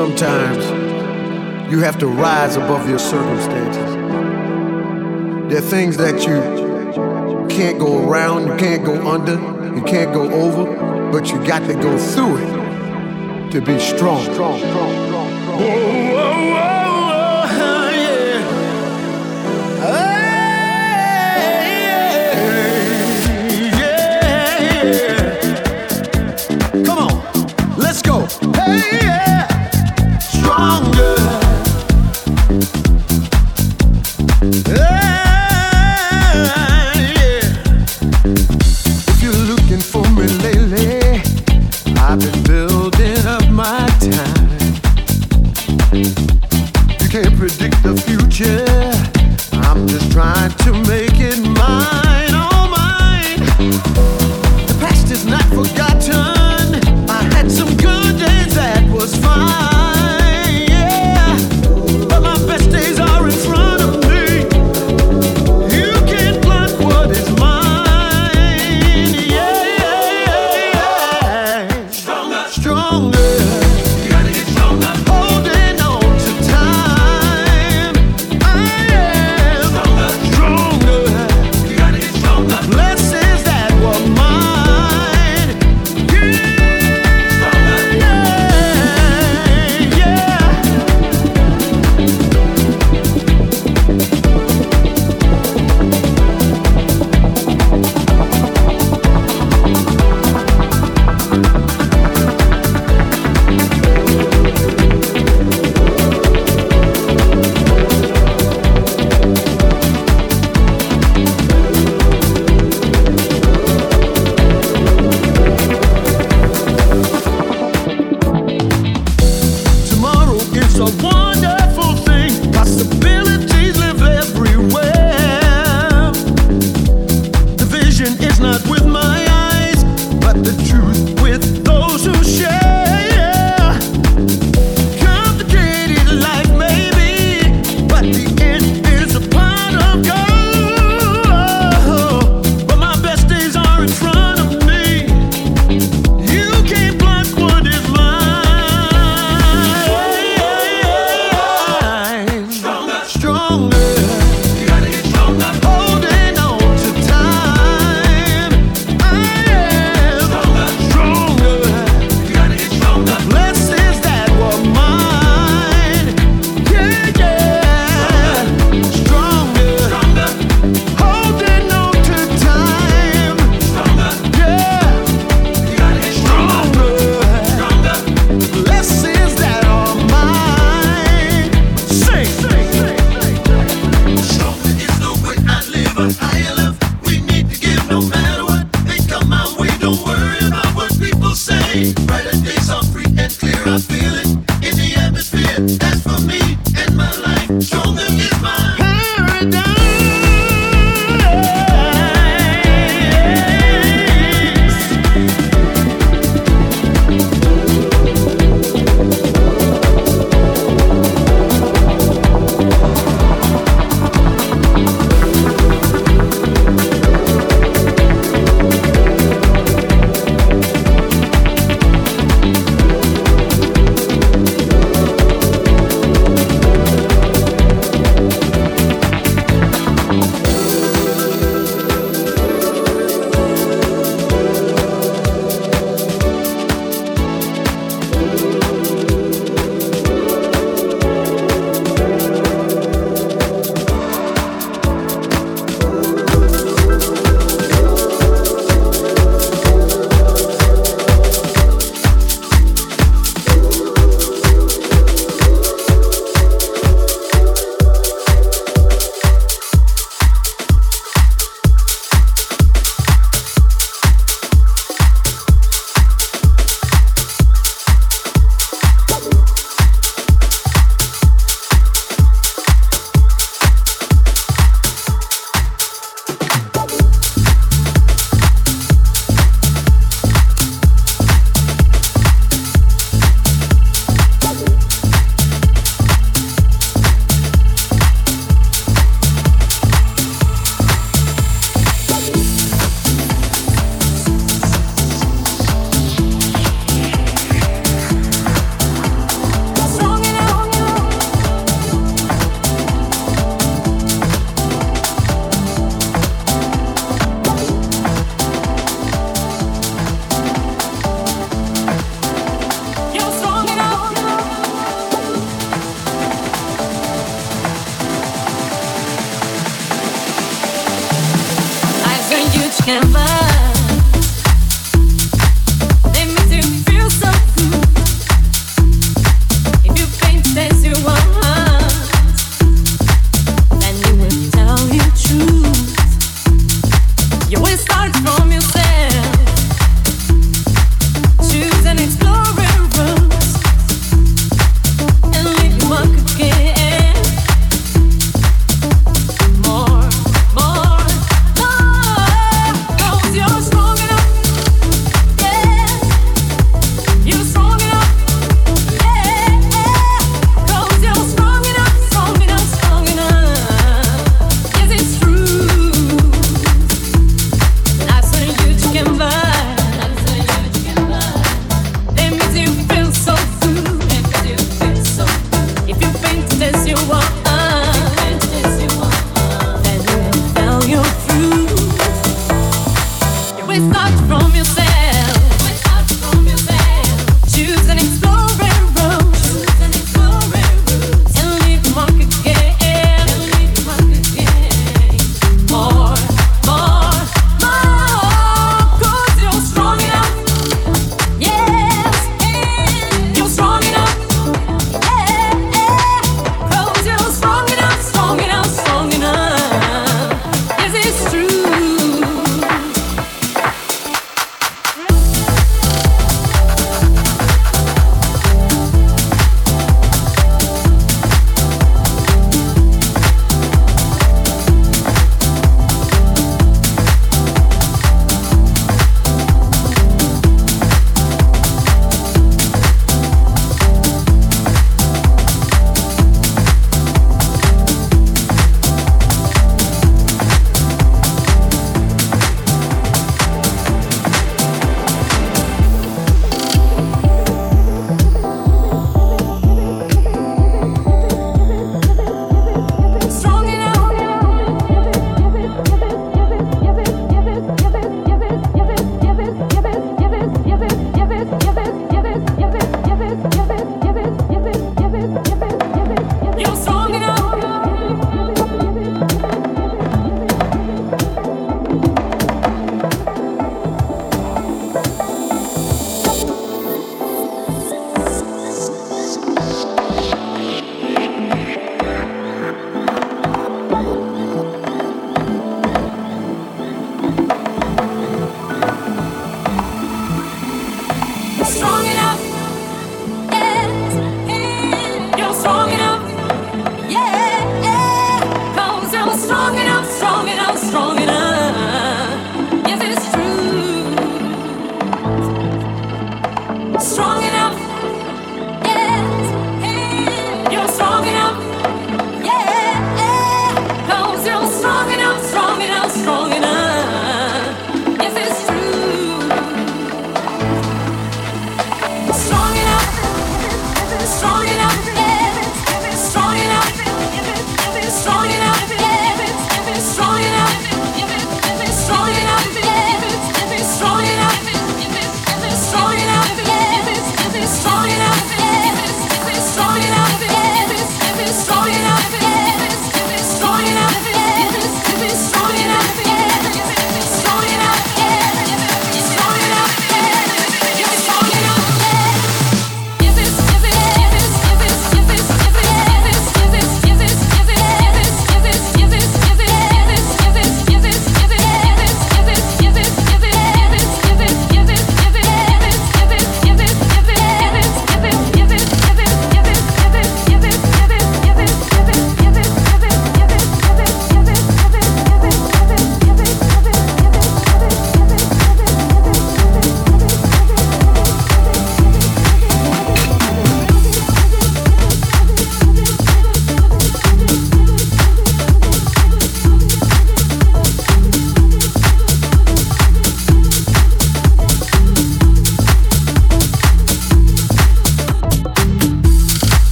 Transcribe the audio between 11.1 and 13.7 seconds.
but you got to go through it to